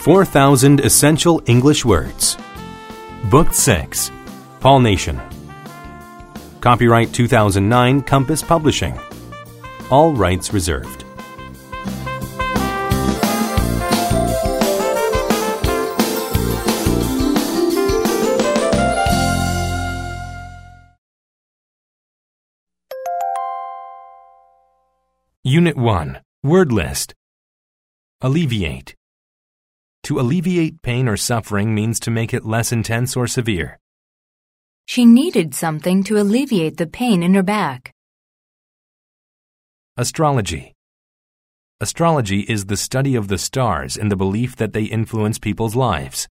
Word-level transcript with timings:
4,000 0.00 0.80
Essential 0.80 1.42
English 1.44 1.84
Words. 1.84 2.38
Book 3.30 3.52
6 3.52 4.10
Paul 4.58 4.80
Nation. 4.80 5.20
Copyright 6.62 7.12
2009 7.12 8.00
Compass 8.04 8.42
Publishing. 8.42 8.98
All 9.90 10.14
rights 10.14 10.54
reserved. 10.54 11.04
Unit 25.44 25.76
1 25.76 26.20
Word 26.42 26.72
List 26.72 27.12
Alleviate. 28.22 28.94
To 30.10 30.18
alleviate 30.18 30.82
pain 30.82 31.06
or 31.06 31.16
suffering 31.16 31.72
means 31.72 32.00
to 32.00 32.10
make 32.10 32.34
it 32.34 32.44
less 32.44 32.72
intense 32.72 33.16
or 33.16 33.28
severe. 33.28 33.78
She 34.86 35.04
needed 35.04 35.54
something 35.54 36.02
to 36.02 36.18
alleviate 36.18 36.78
the 36.78 36.88
pain 36.88 37.22
in 37.22 37.32
her 37.34 37.44
back. 37.44 37.92
Astrology. 39.96 40.74
Astrology 41.80 42.40
is 42.40 42.66
the 42.66 42.76
study 42.76 43.14
of 43.14 43.28
the 43.28 43.38
stars 43.38 43.96
and 43.96 44.10
the 44.10 44.16
belief 44.16 44.56
that 44.56 44.72
they 44.72 44.82
influence 44.82 45.38
people's 45.38 45.76
lives. 45.76 46.26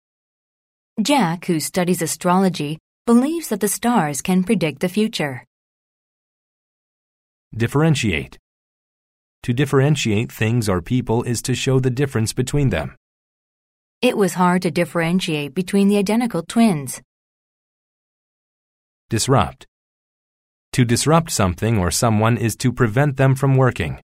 Jack, 1.01 1.43
who 1.43 1.59
studies 1.59 2.01
astrology, 2.01 2.79
believes 3.05 3.49
that 3.49 3.59
the 3.59 3.67
stars 3.67 4.21
can 4.21 4.45
predict 4.45 4.79
the 4.79 4.87
future. 4.87 5.43
Differentiate. 7.53 8.37
To 9.43 9.51
differentiate 9.51 10.31
things 10.31 10.69
or 10.69 10.81
people 10.81 11.23
is 11.23 11.41
to 11.41 11.53
show 11.53 11.81
the 11.81 11.89
difference 11.89 12.31
between 12.31 12.69
them. 12.69 12.95
It 14.05 14.15
was 14.15 14.35
hard 14.35 14.61
to 14.61 14.69
differentiate 14.69 15.55
between 15.55 15.87
the 15.87 15.97
identical 15.97 16.43
twins. 16.43 17.01
Disrupt. 19.09 19.65
To 20.73 20.85
disrupt 20.85 21.31
something 21.31 21.79
or 21.79 21.89
someone 21.89 22.37
is 22.37 22.55
to 22.57 22.71
prevent 22.71 23.17
them 23.17 23.33
from 23.33 23.57
working. 23.57 23.99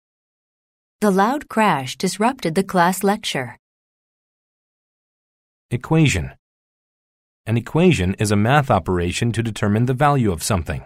The 1.02 1.11
loud 1.11 1.50
crash 1.50 1.97
disrupted 1.97 2.56
the 2.56 2.64
class 2.64 3.03
lecture. 3.03 3.58
Equation. 5.69 6.31
An 7.45 7.58
equation 7.58 8.13
is 8.19 8.31
a 8.31 8.38
math 8.38 8.72
operation 8.72 9.34
to 9.34 9.44
determine 9.44 9.86
the 9.86 9.94
value 9.94 10.31
of 10.31 10.41
something. 10.41 10.86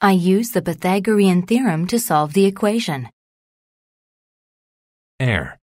I 0.00 0.12
used 0.12 0.54
the 0.54 0.62
Pythagorean 0.62 1.42
theorem 1.42 1.88
to 1.88 1.98
solve 1.98 2.34
the 2.34 2.44
equation. 2.44 3.08
Err. 5.18 5.58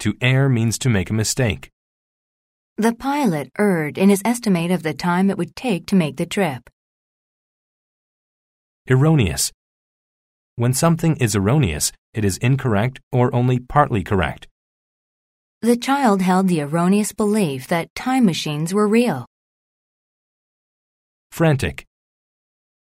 To 0.00 0.14
err 0.20 0.48
means 0.48 0.78
to 0.78 0.88
make 0.88 1.10
a 1.10 1.14
mistake. 1.14 1.70
The 2.76 2.94
pilot 2.94 3.50
erred 3.58 3.98
in 3.98 4.08
his 4.08 4.22
estimate 4.24 4.70
of 4.70 4.84
the 4.84 4.94
time 4.94 5.30
it 5.30 5.36
would 5.36 5.56
take 5.56 5.86
to 5.86 5.96
make 5.96 6.16
the 6.16 6.26
trip. 6.26 6.70
Erroneous. 8.88 9.50
When 10.54 10.72
something 10.72 11.16
is 11.16 11.34
erroneous, 11.34 11.90
it 12.14 12.24
is 12.24 12.38
incorrect 12.38 13.00
or 13.10 13.34
only 13.34 13.58
partly 13.58 14.04
correct. 14.04 14.46
The 15.62 15.76
child 15.76 16.22
held 16.22 16.46
the 16.46 16.60
erroneous 16.60 17.12
belief 17.12 17.66
that 17.66 17.92
time 17.96 18.24
machines 18.24 18.72
were 18.72 18.86
real. 18.86 19.26
Frantic. 21.32 21.84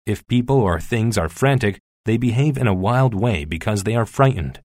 If 0.06 0.26
people 0.28 0.56
or 0.56 0.78
things 0.78 1.18
are 1.18 1.28
frantic, 1.28 1.80
they 2.04 2.16
behave 2.16 2.56
in 2.56 2.68
a 2.68 2.74
wild 2.74 3.14
way 3.14 3.44
because 3.44 3.82
they 3.82 3.96
are 3.96 4.06
frightened. 4.06 4.60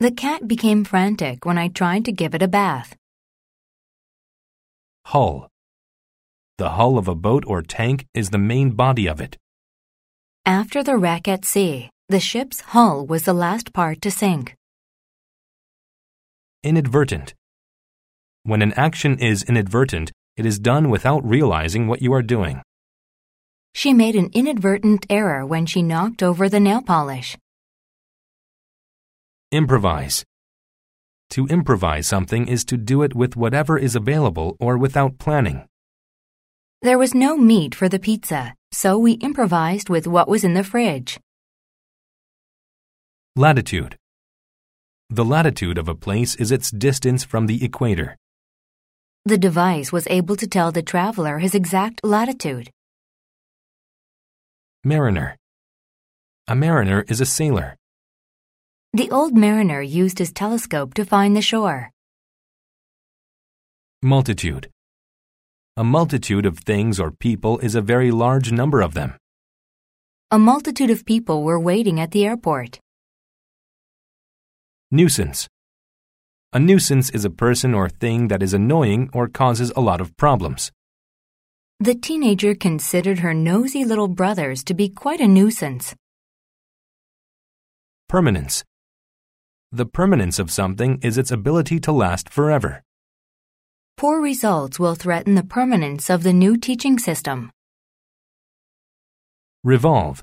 The 0.00 0.10
cat 0.10 0.48
became 0.48 0.84
frantic 0.84 1.46
when 1.46 1.56
I 1.56 1.68
tried 1.68 2.04
to 2.06 2.12
give 2.12 2.34
it 2.34 2.42
a 2.42 2.48
bath. 2.48 2.96
Hull. 5.06 5.48
The 6.58 6.70
hull 6.70 6.98
of 6.98 7.08
a 7.08 7.14
boat 7.14 7.44
or 7.46 7.62
tank 7.62 8.06
is 8.12 8.30
the 8.30 8.38
main 8.38 8.70
body 8.72 9.06
of 9.06 9.20
it. 9.20 9.36
After 10.44 10.82
the 10.82 10.96
wreck 10.96 11.28
at 11.28 11.44
sea, 11.44 11.90
the 12.08 12.20
ship's 12.20 12.60
hull 12.60 13.06
was 13.06 13.22
the 13.22 13.32
last 13.32 13.72
part 13.72 14.02
to 14.02 14.10
sink. 14.10 14.54
Inadvertent. 16.62 17.34
When 18.42 18.62
an 18.62 18.72
action 18.74 19.18
is 19.18 19.42
inadvertent, 19.44 20.12
it 20.36 20.44
is 20.44 20.58
done 20.58 20.90
without 20.90 21.24
realizing 21.24 21.86
what 21.86 22.02
you 22.02 22.12
are 22.12 22.22
doing. 22.22 22.62
She 23.74 23.94
made 23.94 24.16
an 24.16 24.30
inadvertent 24.32 25.06
error 25.08 25.46
when 25.46 25.66
she 25.66 25.82
knocked 25.82 26.22
over 26.22 26.48
the 26.48 26.60
nail 26.60 26.82
polish. 26.82 27.36
Improvise. 29.54 30.24
To 31.30 31.46
improvise 31.46 32.08
something 32.08 32.48
is 32.48 32.64
to 32.64 32.76
do 32.76 33.04
it 33.04 33.14
with 33.14 33.36
whatever 33.36 33.78
is 33.78 33.94
available 33.94 34.56
or 34.58 34.76
without 34.76 35.18
planning. 35.18 35.68
There 36.82 36.98
was 36.98 37.14
no 37.14 37.36
meat 37.36 37.72
for 37.72 37.88
the 37.88 38.00
pizza, 38.00 38.56
so 38.72 38.98
we 38.98 39.12
improvised 39.12 39.88
with 39.88 40.08
what 40.08 40.26
was 40.26 40.42
in 40.42 40.54
the 40.54 40.64
fridge. 40.64 41.20
Latitude. 43.36 43.96
The 45.08 45.24
latitude 45.24 45.78
of 45.78 45.88
a 45.88 45.94
place 45.94 46.34
is 46.34 46.50
its 46.50 46.72
distance 46.72 47.22
from 47.22 47.46
the 47.46 47.64
equator. 47.64 48.16
The 49.24 49.38
device 49.38 49.92
was 49.92 50.08
able 50.08 50.34
to 50.34 50.48
tell 50.48 50.72
the 50.72 50.82
traveler 50.82 51.38
his 51.38 51.54
exact 51.54 52.00
latitude. 52.02 52.70
Mariner. 54.82 55.36
A 56.48 56.56
mariner 56.56 57.04
is 57.06 57.20
a 57.20 57.24
sailor. 57.24 57.76
The 58.94 59.10
old 59.10 59.36
mariner 59.36 59.82
used 59.82 60.20
his 60.20 60.32
telescope 60.32 60.94
to 60.94 61.04
find 61.04 61.34
the 61.34 61.42
shore. 61.42 61.90
Multitude. 64.04 64.70
A 65.76 65.82
multitude 65.82 66.46
of 66.46 66.60
things 66.60 67.00
or 67.00 67.10
people 67.10 67.58
is 67.58 67.74
a 67.74 67.80
very 67.80 68.12
large 68.12 68.52
number 68.52 68.80
of 68.80 68.94
them. 68.94 69.14
A 70.30 70.38
multitude 70.38 70.90
of 70.90 71.04
people 71.04 71.42
were 71.42 71.58
waiting 71.58 71.98
at 71.98 72.12
the 72.12 72.24
airport. 72.24 72.78
Nuisance. 74.92 75.48
A 76.52 76.60
nuisance 76.60 77.10
is 77.10 77.24
a 77.24 77.30
person 77.30 77.74
or 77.74 77.88
thing 77.88 78.28
that 78.28 78.44
is 78.44 78.54
annoying 78.54 79.10
or 79.12 79.26
causes 79.26 79.72
a 79.74 79.80
lot 79.80 80.00
of 80.00 80.16
problems. 80.16 80.70
The 81.80 81.96
teenager 81.96 82.54
considered 82.54 83.18
her 83.18 83.34
nosy 83.34 83.84
little 83.84 84.06
brothers 84.06 84.62
to 84.64 84.74
be 84.74 84.88
quite 84.88 85.18
a 85.18 85.26
nuisance. 85.26 85.96
Permanence. 88.08 88.62
The 89.74 89.86
permanence 89.86 90.38
of 90.38 90.52
something 90.52 91.00
is 91.02 91.18
its 91.18 91.32
ability 91.32 91.80
to 91.80 91.90
last 91.90 92.30
forever. 92.30 92.84
Poor 93.96 94.22
results 94.22 94.78
will 94.78 94.94
threaten 94.94 95.34
the 95.34 95.42
permanence 95.42 96.08
of 96.08 96.22
the 96.22 96.32
new 96.32 96.56
teaching 96.56 96.96
system. 96.96 97.50
Revolve. 99.64 100.22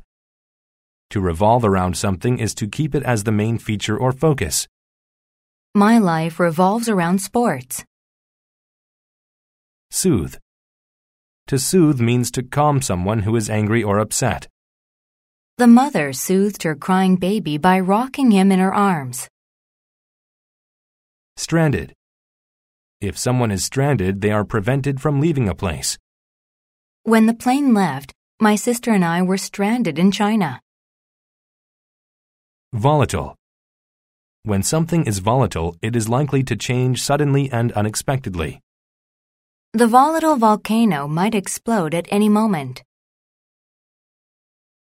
To 1.09 1.19
revolve 1.19 1.65
around 1.65 1.97
something 1.97 2.39
is 2.39 2.55
to 2.55 2.65
keep 2.65 2.95
it 2.95 3.03
as 3.03 3.25
the 3.25 3.33
main 3.33 3.57
feature 3.57 3.97
or 3.97 4.13
focus. 4.13 4.69
My 5.75 5.97
life 5.97 6.39
revolves 6.39 6.87
around 6.87 7.19
sports. 7.19 7.83
Soothe. 9.89 10.35
To 11.47 11.59
soothe 11.59 11.99
means 11.99 12.31
to 12.31 12.43
calm 12.43 12.81
someone 12.81 13.23
who 13.23 13.35
is 13.35 13.49
angry 13.49 13.83
or 13.83 13.99
upset. 13.99 14.47
The 15.57 15.67
mother 15.67 16.13
soothed 16.13 16.63
her 16.63 16.73
crying 16.73 17.17
baby 17.17 17.57
by 17.57 17.81
rocking 17.81 18.31
him 18.31 18.49
in 18.53 18.59
her 18.59 18.73
arms. 18.73 19.27
Stranded. 21.41 21.95
If 23.01 23.17
someone 23.17 23.49
is 23.49 23.65
stranded, 23.65 24.21
they 24.21 24.29
are 24.29 24.45
prevented 24.45 25.01
from 25.01 25.19
leaving 25.19 25.49
a 25.49 25.55
place. 25.55 25.97
When 27.01 27.25
the 27.25 27.33
plane 27.33 27.73
left, 27.73 28.13
my 28.39 28.55
sister 28.55 28.91
and 28.91 29.03
I 29.03 29.23
were 29.23 29.39
stranded 29.39 29.97
in 29.97 30.11
China. 30.11 30.61
Volatile. 32.73 33.35
When 34.43 34.61
something 34.61 35.05
is 35.05 35.17
volatile, 35.17 35.75
it 35.81 35.95
is 35.95 36.07
likely 36.07 36.43
to 36.43 36.55
change 36.55 37.01
suddenly 37.01 37.51
and 37.51 37.71
unexpectedly. 37.71 38.61
The 39.73 39.87
volatile 39.87 40.35
volcano 40.35 41.07
might 41.07 41.33
explode 41.33 41.95
at 41.95 42.05
any 42.11 42.29
moment. 42.29 42.83